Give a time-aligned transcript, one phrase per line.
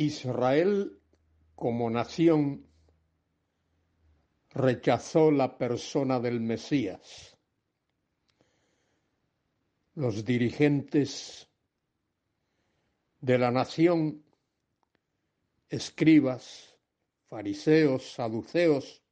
[0.00, 0.98] Israel
[1.54, 2.66] como nación
[4.48, 7.36] rechazó la persona del Mesías.
[9.94, 11.50] Los dirigentes
[13.20, 14.24] de la nación,
[15.68, 16.78] escribas,
[17.28, 19.02] fariseos, saduceos,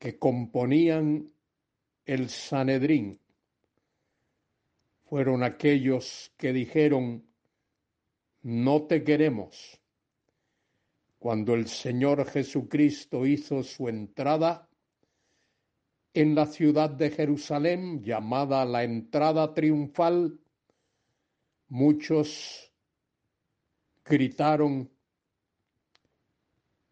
[0.00, 1.32] que componían
[2.06, 3.20] el Sanedrín,
[5.04, 7.24] fueron aquellos que dijeron,
[8.44, 9.80] no te queremos.
[11.18, 14.68] Cuando el Señor Jesucristo hizo su entrada
[16.12, 20.38] en la ciudad de Jerusalén, llamada la entrada triunfal,
[21.68, 22.70] muchos
[24.04, 24.90] gritaron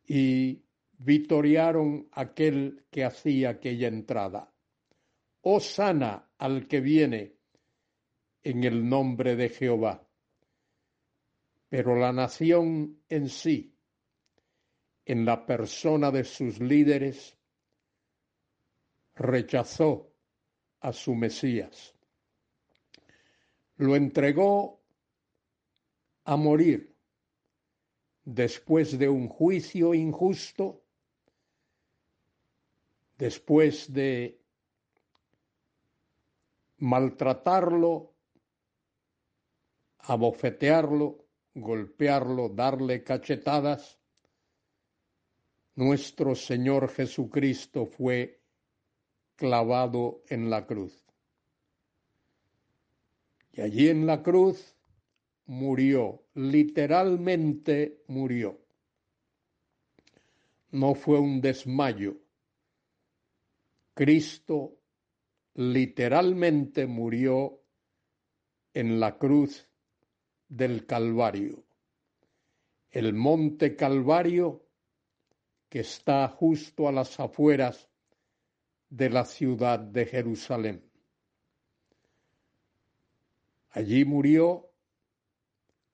[0.06, 0.62] y
[0.96, 4.50] vitoriaron aquel que hacía aquella entrada.
[5.42, 7.36] Oh sana al que viene
[8.42, 10.08] en el nombre de Jehová.
[11.72, 13.74] Pero la nación en sí,
[15.06, 17.34] en la persona de sus líderes,
[19.14, 20.12] rechazó
[20.80, 21.94] a su Mesías.
[23.76, 24.82] Lo entregó
[26.24, 26.94] a morir
[28.22, 30.84] después de un juicio injusto,
[33.16, 34.38] después de
[36.76, 38.12] maltratarlo,
[40.00, 41.21] abofetearlo,
[41.54, 43.98] golpearlo, darle cachetadas,
[45.74, 48.42] nuestro Señor Jesucristo fue
[49.36, 51.04] clavado en la cruz.
[53.52, 54.76] Y allí en la cruz
[55.46, 58.60] murió, literalmente murió.
[60.70, 62.16] No fue un desmayo.
[63.94, 64.78] Cristo
[65.54, 67.60] literalmente murió
[68.72, 69.68] en la cruz
[70.52, 71.64] del Calvario.
[72.90, 74.66] El monte Calvario
[75.70, 77.88] que está justo a las afueras
[78.90, 80.84] de la ciudad de Jerusalén.
[83.70, 84.68] Allí murió,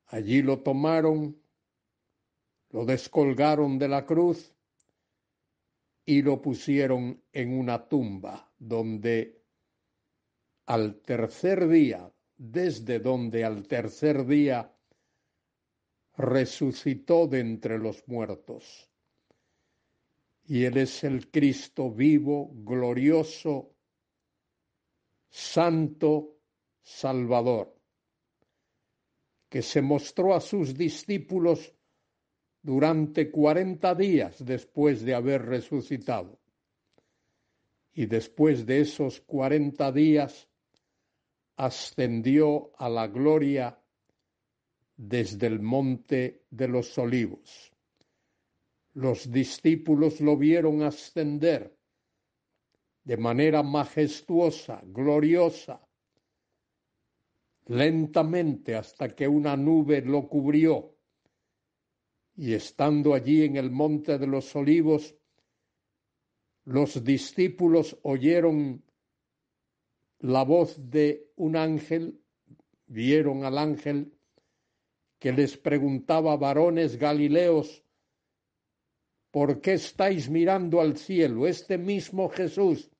[0.06, 1.40] allí lo tomaron,
[2.70, 4.52] lo descolgaron de la cruz
[6.04, 9.40] y lo pusieron en una tumba donde
[10.66, 14.72] al tercer día, desde donde al tercer día
[16.16, 18.88] resucitó de entre los muertos
[20.48, 23.74] y Él es el Cristo vivo, glorioso,
[25.28, 26.38] santo,
[26.80, 27.76] salvador,
[29.50, 31.74] que se mostró a sus discípulos
[32.62, 36.40] durante cuarenta días después de haber resucitado.
[37.92, 40.47] Y después de esos cuarenta días
[41.58, 43.76] ascendió a la gloria
[44.96, 47.72] desde el monte de los olivos.
[48.94, 51.76] Los discípulos lo vieron ascender
[53.02, 55.80] de manera majestuosa, gloriosa,
[57.66, 60.94] lentamente hasta que una nube lo cubrió.
[62.36, 65.12] Y estando allí en el monte de los olivos,
[66.64, 68.84] los discípulos oyeron
[70.20, 72.20] la voz de un ángel,
[72.86, 74.12] vieron al ángel
[75.18, 77.84] que les preguntaba, varones Galileos,
[79.30, 81.46] ¿Por qué estáis mirando al cielo?
[81.46, 82.90] Este mismo Jesús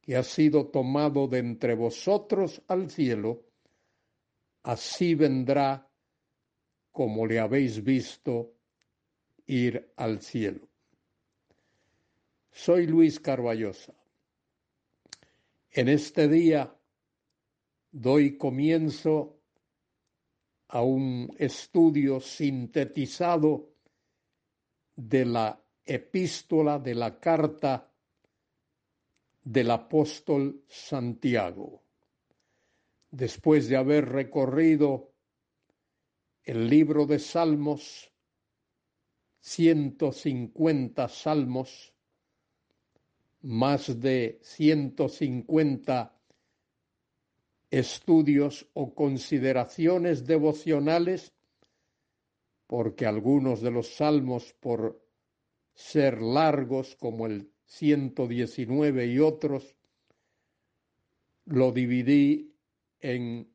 [0.00, 3.44] que ha sido tomado de entre vosotros al cielo,
[4.64, 5.88] así vendrá
[6.90, 8.52] como le habéis visto
[9.46, 10.68] ir al cielo.
[12.50, 13.94] Soy Luis Carballosa.
[15.74, 16.78] En este día
[17.90, 19.40] doy comienzo
[20.68, 23.72] a un estudio sintetizado
[24.94, 27.90] de la epístola, de la carta
[29.42, 31.82] del apóstol Santiago.
[33.10, 35.14] Después de haber recorrido
[36.44, 38.12] el libro de Salmos,
[39.40, 41.94] 150 salmos,
[43.42, 46.14] más de 150
[47.70, 51.32] estudios o consideraciones devocionales
[52.72, 54.98] porque algunos de los salmos, por
[55.74, 59.76] ser largos, como el 119 y otros,
[61.44, 62.54] lo dividí
[62.98, 63.46] en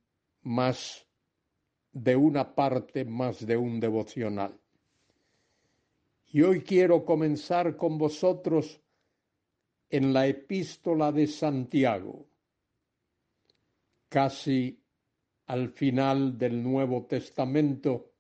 [0.44, 1.04] más
[1.94, 4.56] de una parte, más de un devocional.
[6.28, 8.80] Y hoy quiero comenzar con vosotros
[9.90, 12.26] en la epístola de Santiago,
[14.10, 14.80] casi
[15.48, 18.12] al final del Nuevo Testamento,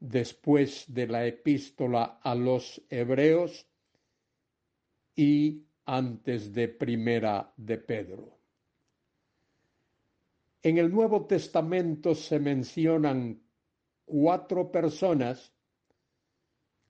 [0.00, 3.66] después de la epístola a los hebreos
[5.16, 8.38] y antes de primera de Pedro.
[10.62, 13.40] En el Nuevo Testamento se mencionan
[14.04, 15.52] cuatro personas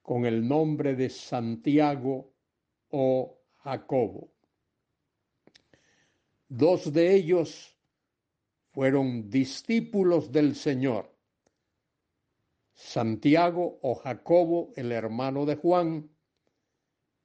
[0.03, 2.33] con el nombre de Santiago
[2.91, 3.38] o
[3.69, 4.33] Jacobo.
[6.49, 7.77] Dos de ellos
[8.71, 11.15] fueron discípulos del Señor.
[12.73, 16.09] Santiago o Jacobo, el hermano de Juan,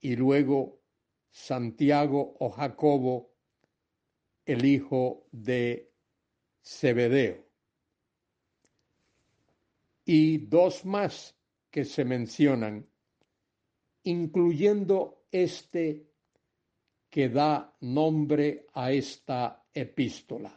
[0.02, 0.82] y luego
[1.32, 3.32] Santiago o Jacobo,
[4.46, 5.94] el hijo de
[6.62, 7.48] Zebedeo.
[10.04, 11.38] Y dos más
[11.72, 12.86] que se mencionan,
[14.04, 16.13] incluyendo este
[17.14, 20.50] que da nombre a esta epístola.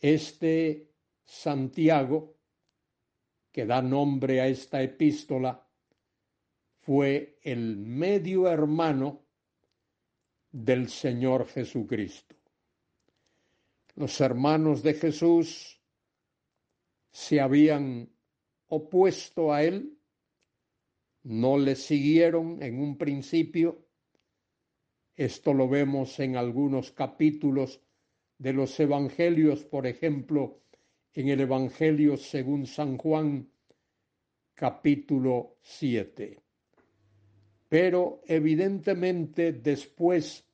[0.00, 0.88] Este
[1.22, 2.38] Santiago,
[3.52, 5.68] que da nombre a esta epístola,
[6.80, 9.26] fue el medio hermano
[10.50, 12.34] del Señor Jesucristo.
[13.96, 15.78] Los hermanos de Jesús
[17.10, 18.08] se habían
[18.68, 19.98] opuesto a él,
[21.22, 23.83] no le siguieron en un principio.
[25.16, 27.80] Esto lo vemos en algunos capítulos
[28.38, 30.60] de los evangelios, por ejemplo,
[31.12, 33.48] en el Evangelio según San Juan,
[34.54, 36.44] capítulo 7
[37.74, 40.44] pero evidentemente después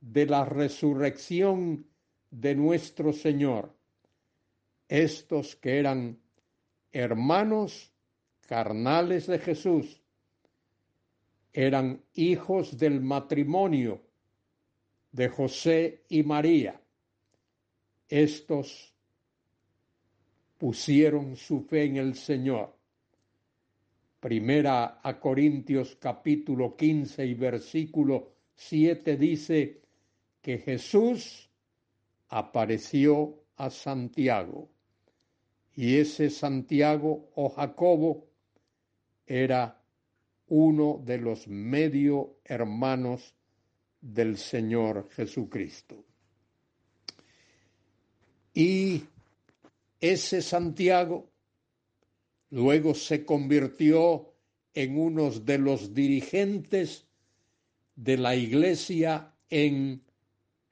[0.00, 1.86] de la resurrección
[2.28, 3.72] de nuestro Señor,
[4.88, 6.18] estos que eran
[6.90, 7.92] hermanos
[8.48, 10.02] carnales de Jesús,
[11.52, 14.00] eran hijos del matrimonio
[15.12, 16.80] de José y María.
[18.08, 18.94] Estos
[20.58, 22.80] pusieron su fe en el Señor
[24.20, 29.80] Primera a Corintios capítulo 15 y versículo 7 dice
[30.42, 31.48] que Jesús
[32.28, 34.68] apareció a Santiago
[35.74, 38.26] y ese Santiago o Jacobo
[39.24, 39.79] era
[40.50, 43.34] uno de los medio hermanos
[44.00, 46.04] del Señor Jesucristo.
[48.54, 49.02] Y
[49.98, 51.30] ese Santiago
[52.50, 54.34] Luego se convirtió
[54.74, 57.06] en uno de los dirigentes
[57.94, 60.02] de la iglesia en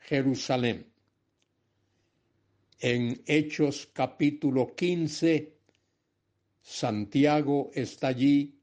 [0.00, 0.86] Jerusalén.
[2.80, 5.56] En Hechos capítulo 15,
[6.60, 8.57] Santiago está allí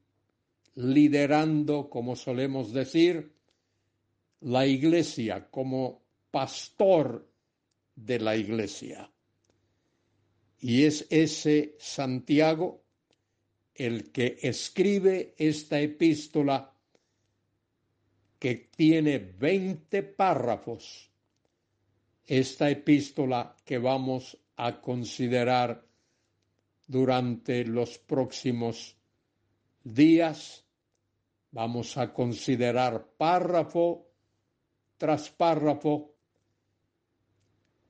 [0.76, 3.32] liderando, como solemos decir,
[4.40, 7.28] la iglesia como pastor
[7.94, 9.10] de la iglesia.
[10.60, 12.82] Y es ese Santiago
[13.74, 16.72] el que escribe esta epístola
[18.38, 21.10] que tiene 20 párrafos,
[22.26, 25.86] esta epístola que vamos a considerar
[26.86, 28.96] durante los próximos
[29.82, 30.65] días,
[31.56, 34.06] vamos a considerar párrafo
[34.98, 36.12] tras párrafo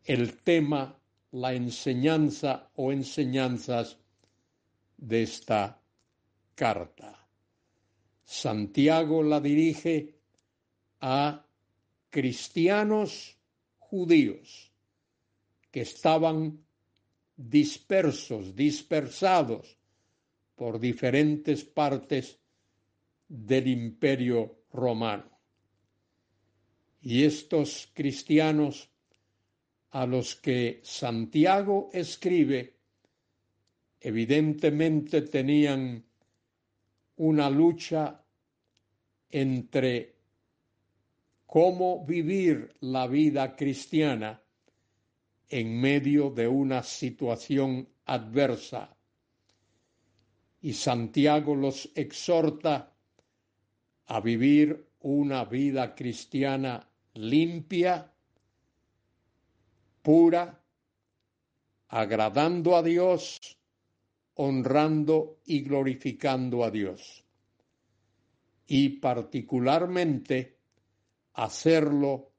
[0.05, 0.97] el tema,
[1.33, 3.99] la enseñanza o enseñanzas
[4.97, 5.83] de esta
[6.55, 7.27] carta.
[8.25, 10.15] Santiago la dirige
[11.01, 11.45] a
[12.09, 13.37] cristianos
[13.81, 14.71] judíos
[15.73, 16.65] que estaban
[17.37, 19.77] dispersos, dispersados
[20.55, 22.39] por diferentes partes
[23.29, 25.31] del imperio romano.
[27.01, 28.91] Y estos cristianos
[29.91, 32.77] a los que Santiago escribe
[34.01, 36.05] evidentemente tenían
[37.17, 38.23] una lucha
[39.31, 40.17] entre
[41.47, 44.43] cómo vivir la vida cristiana
[45.49, 48.97] en medio de una situación adversa.
[50.61, 52.96] Y Santiago los exhorta
[54.07, 58.13] a vivir una vida cristiana limpia,
[60.03, 60.61] pura,
[61.89, 63.39] agradando a Dios
[64.37, 67.25] honrando y glorificando a Dios.
[68.67, 70.59] Y particularmente
[71.35, 72.33] hacerlo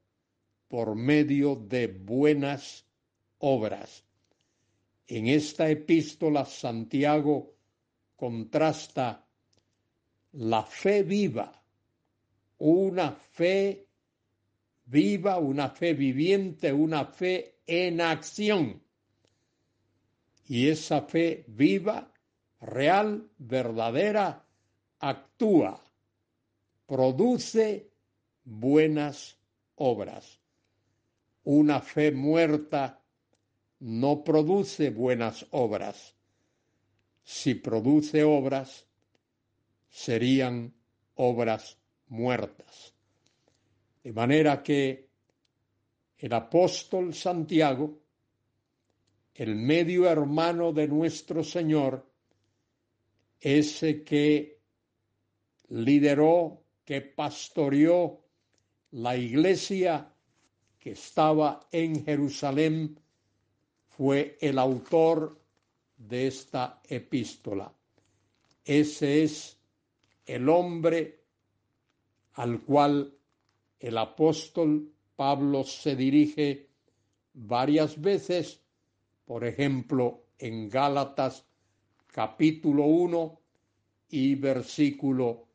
[0.68, 2.84] por medio de buenas
[3.38, 4.04] obras.
[5.06, 7.54] En esta epístola Santiago
[8.14, 9.26] contrasta
[10.32, 11.57] la fe viva,
[12.58, 13.86] una fe
[14.84, 18.82] viva, una fe viviente, una fe en acción
[20.48, 22.10] y esa fe viva
[22.60, 24.44] real, verdadera,
[24.98, 25.80] actúa,
[26.86, 27.90] produce
[28.44, 29.38] buenas
[29.76, 30.40] obras.
[31.44, 33.02] Una fe muerta
[33.80, 36.14] no produce buenas obras.
[37.22, 38.86] Si produce obras,
[39.90, 40.74] serían
[41.14, 41.77] obras
[42.08, 42.94] muertas.
[44.02, 45.08] De manera que
[46.18, 48.00] el apóstol Santiago,
[49.34, 52.04] el medio hermano de nuestro Señor,
[53.40, 54.60] ese que
[55.68, 58.24] lideró, que pastoreó
[58.92, 60.12] la iglesia
[60.78, 62.98] que estaba en Jerusalén,
[63.86, 65.40] fue el autor
[65.96, 67.72] de esta epístola.
[68.64, 69.58] Ese es
[70.24, 71.18] el hombre
[72.38, 73.12] al cual
[73.80, 76.68] el apóstol Pablo se dirige
[77.34, 78.62] varias veces,
[79.24, 81.44] por ejemplo, en Gálatas
[82.06, 83.40] capítulo 1
[84.10, 85.48] y versículo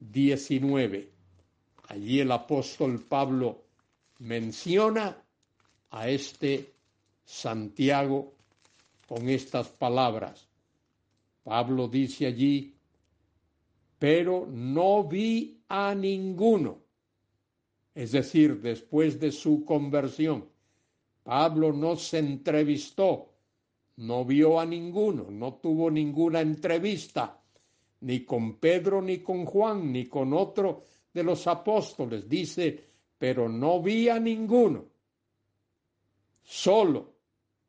[0.00, 1.08] 19.
[1.86, 3.62] Allí el apóstol Pablo
[4.18, 5.22] menciona
[5.90, 6.72] a este
[7.24, 8.34] Santiago
[9.06, 10.48] con estas palabras.
[11.44, 12.74] Pablo dice allí,
[14.02, 16.82] pero no vi a ninguno.
[17.94, 20.48] Es decir, después de su conversión,
[21.22, 23.28] Pablo no se entrevistó,
[23.98, 27.40] no vio a ninguno, no tuvo ninguna entrevista,
[28.00, 30.82] ni con Pedro, ni con Juan, ni con otro
[31.14, 32.28] de los apóstoles.
[32.28, 32.84] Dice,
[33.16, 34.84] pero no vi a ninguno.
[36.42, 37.12] Solo,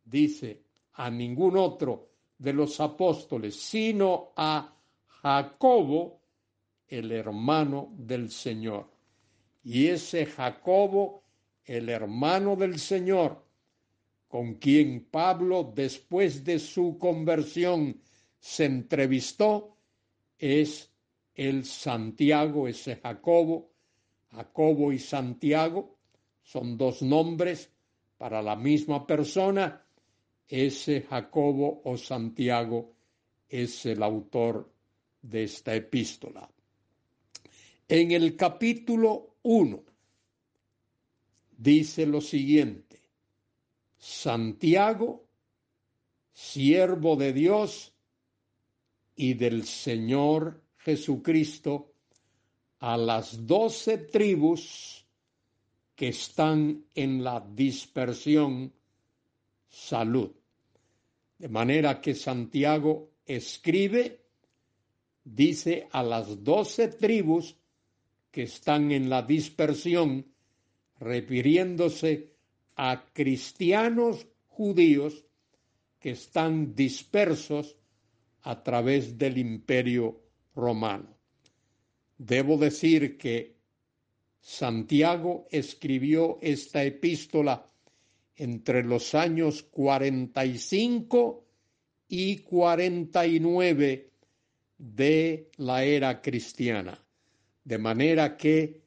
[0.03, 0.63] dice,
[0.93, 2.09] a ningún otro
[2.39, 4.73] de los apóstoles, sino a
[5.21, 6.22] Jacobo,
[6.97, 8.89] el hermano del Señor.
[9.63, 11.23] Y ese Jacobo,
[11.65, 13.45] el hermano del Señor,
[14.27, 18.01] con quien Pablo, después de su conversión,
[18.39, 19.77] se entrevistó,
[20.37, 20.91] es
[21.35, 23.71] el Santiago, ese Jacobo.
[24.31, 25.97] Jacobo y Santiago
[26.41, 27.71] son dos nombres
[28.17, 29.83] para la misma persona
[30.47, 32.93] ese Jacobo o Santiago
[33.49, 34.71] es el autor
[35.21, 36.49] de esta epístola.
[37.87, 39.83] En el capítulo 1
[41.57, 43.01] dice lo siguiente,
[43.97, 45.27] Santiago,
[46.31, 47.93] siervo de Dios
[49.15, 51.93] y del Señor Jesucristo,
[52.79, 55.05] a las doce tribus
[55.95, 58.73] que están en la dispersión
[59.69, 60.31] salud.
[61.37, 64.21] De manera que Santiago escribe,
[65.23, 67.55] dice a las doce tribus
[68.33, 70.25] que están en la dispersión,
[70.99, 72.33] refiriéndose
[72.75, 75.23] a cristianos judíos
[75.99, 77.77] que están dispersos
[78.41, 80.19] a través del imperio
[80.55, 81.15] romano.
[82.17, 83.55] Debo decir que
[84.39, 87.71] Santiago escribió esta epístola
[88.35, 91.45] entre los años 45
[92.07, 94.11] y 49
[94.79, 97.02] de la era cristiana.
[97.63, 98.81] De manera que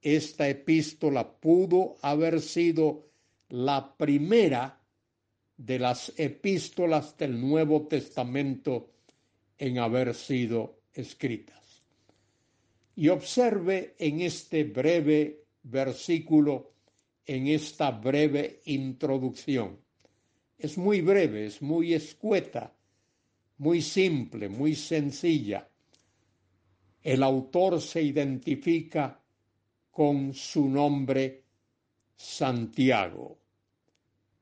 [0.00, 3.08] esta epístola pudo haber sido
[3.48, 4.80] la primera
[5.56, 8.90] de las epístolas del Nuevo Testamento
[9.58, 11.82] en haber sido escritas.
[12.96, 16.72] Y observe en este breve versículo
[17.24, 19.78] en esta breve introducción.
[20.58, 22.74] Es muy breve, es muy escueta,
[23.58, 25.68] muy simple, muy sencilla.
[27.02, 29.20] El autor se identifica
[29.90, 31.44] con su nombre
[32.14, 33.38] Santiago.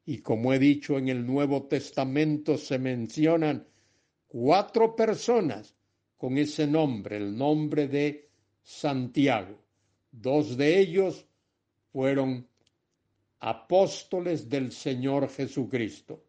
[0.04, 3.66] Y como he dicho en el Nuevo Testamento se mencionan
[4.26, 5.74] cuatro personas
[6.16, 8.28] con ese nombre, el nombre de
[8.62, 9.58] Santiago.
[10.12, 11.26] Dos de ellos
[11.92, 12.46] fueron
[13.40, 16.22] apóstoles del Señor Jesucristo.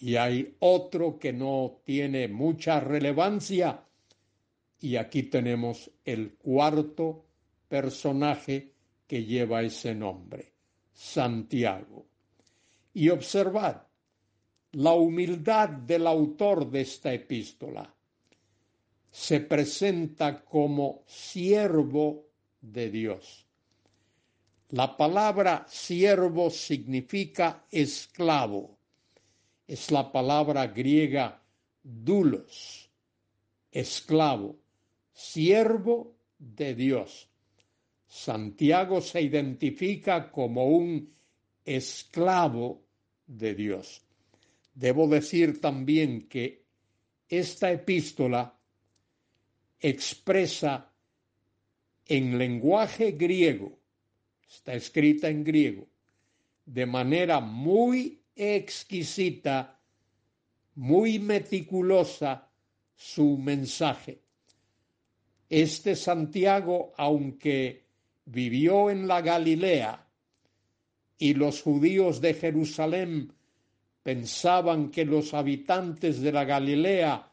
[0.00, 3.82] Y hay otro que no tiene mucha relevancia
[4.80, 7.24] y aquí tenemos el cuarto
[7.68, 8.72] personaje
[9.06, 10.52] que lleva ese nombre,
[10.92, 12.06] Santiago.
[12.92, 13.82] Y observad
[14.72, 17.92] la humildad del autor de esta epístola.
[19.10, 22.26] Se presenta como siervo
[22.60, 23.44] de Dios
[24.74, 28.76] la palabra siervo significa esclavo.
[29.68, 31.40] Es la palabra griega
[31.80, 32.90] dulos,
[33.70, 34.56] esclavo,
[35.14, 37.30] siervo de Dios.
[38.06, 41.14] Santiago se identifica como un
[41.64, 42.84] esclavo
[43.26, 44.02] de Dios.
[44.74, 46.64] Debo decir también que
[47.28, 48.58] esta epístola
[49.80, 50.92] expresa
[52.06, 53.78] en lenguaje griego,
[54.46, 55.86] está escrita en griego,
[56.66, 59.80] de manera muy exquisita,
[60.74, 62.50] muy meticulosa
[62.94, 64.23] su mensaje.
[65.48, 67.84] Este Santiago, aunque
[68.24, 70.06] vivió en la Galilea
[71.18, 73.32] y los judíos de Jerusalén
[74.02, 77.32] pensaban que los habitantes de la Galilea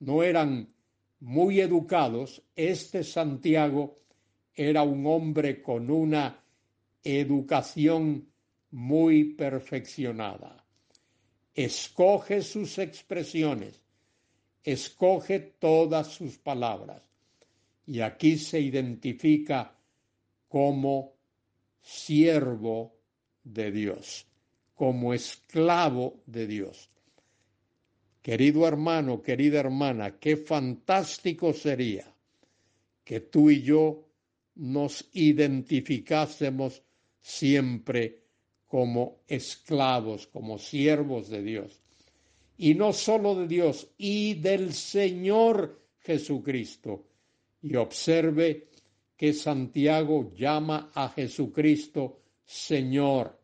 [0.00, 0.68] no eran
[1.20, 3.98] muy educados, este Santiago
[4.54, 6.42] era un hombre con una
[7.02, 8.28] educación
[8.70, 10.64] muy perfeccionada.
[11.54, 13.80] Escoge sus expresiones,
[14.62, 17.09] escoge todas sus palabras.
[17.90, 19.76] Y aquí se identifica
[20.46, 21.16] como
[21.82, 22.94] siervo
[23.42, 24.28] de Dios,
[24.76, 26.88] como esclavo de Dios.
[28.22, 32.06] Querido hermano, querida hermana, qué fantástico sería
[33.02, 34.06] que tú y yo
[34.54, 36.84] nos identificásemos
[37.20, 38.22] siempre
[38.68, 41.80] como esclavos, como siervos de Dios.
[42.56, 47.09] Y no solo de Dios, y del Señor Jesucristo.
[47.62, 48.68] Y observe
[49.16, 53.38] que Santiago llama a Jesucristo Señor,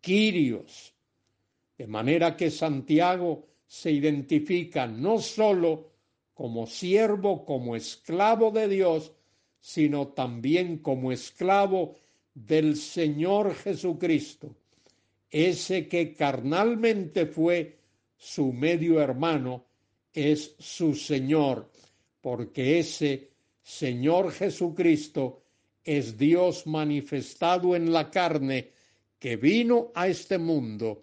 [0.00, 0.92] Quirios.
[1.78, 5.92] De manera que Santiago se identifica no solo
[6.34, 9.12] como siervo, como esclavo de Dios,
[9.60, 11.94] sino también como esclavo
[12.34, 14.56] del Señor Jesucristo,
[15.30, 17.78] ese que carnalmente fue
[18.16, 19.64] su medio hermano,
[20.12, 21.70] es su Señor,
[22.20, 23.30] porque ese
[23.64, 25.42] Señor Jesucristo
[25.82, 28.70] es Dios manifestado en la carne,
[29.18, 31.02] que vino a este mundo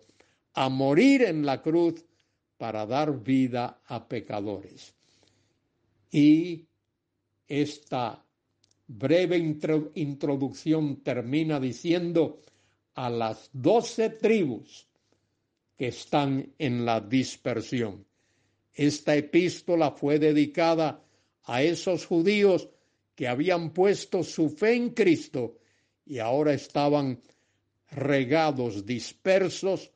[0.54, 2.06] a morir en la cruz
[2.58, 4.94] para dar vida a pecadores.
[6.12, 6.68] Y
[7.48, 8.24] esta
[8.88, 9.38] breve
[9.96, 12.42] introducción termina diciendo
[12.94, 14.86] a las doce tribus
[15.76, 18.06] que están en la dispersión.
[18.72, 21.02] Esta epístola fue dedicada
[21.46, 22.70] a esos judíos
[23.16, 25.58] que habían puesto su fe en Cristo
[26.06, 27.22] y ahora estaban
[27.92, 29.92] regados, dispersos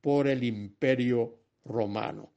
[0.00, 2.30] por el imperio romano.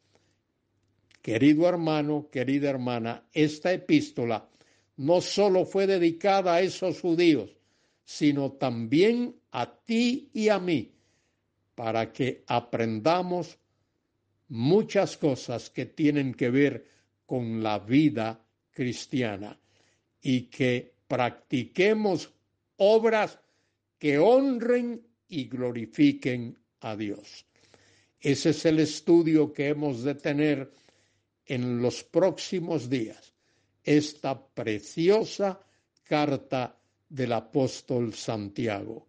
[1.22, 4.50] Querido hermano, querida hermana, esta epístola
[4.98, 7.56] no solo fue dedicada a esos judíos,
[8.04, 10.92] sino también a ti y a mí,
[11.76, 13.58] para que aprendamos
[14.48, 16.86] muchas cosas que tienen que ver
[17.26, 19.58] con la vida cristiana
[20.22, 22.32] y que practiquemos
[22.78, 23.38] obras
[24.00, 27.46] que honren y glorifiquen a Dios.
[28.20, 30.72] Ese es el estudio que hemos de tener
[31.46, 33.34] en los próximos días
[33.84, 35.60] esta preciosa
[36.04, 36.78] carta
[37.10, 39.08] del apóstol Santiago.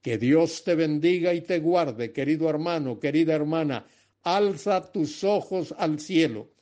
[0.00, 3.86] Que Dios te bendiga y te guarde, querido hermano, querida hermana.
[4.22, 6.55] Alza tus ojos al cielo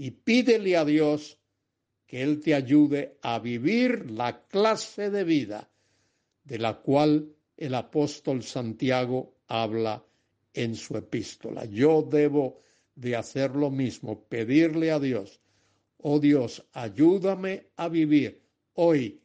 [0.00, 1.38] y pídele a Dios
[2.06, 5.70] que Él te ayude a vivir la clase de vida
[6.42, 10.02] de la cual el apóstol Santiago habla
[10.54, 11.66] en su epístola.
[11.66, 12.62] Yo debo
[12.94, 15.38] de hacer lo mismo, pedirle a Dios
[16.02, 19.20] Oh Dios, ayúdame a vivir hoy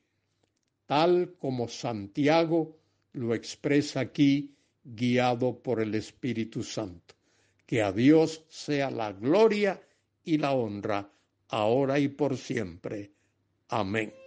[0.86, 2.78] tal como Santiago
[3.14, 7.16] lo expresa aquí, guiado por el Espíritu Santo.
[7.66, 9.82] Que a Dios sea la gloria
[10.26, 11.10] y la honra,
[11.48, 13.14] ahora y por siempre.
[13.70, 14.25] Amén.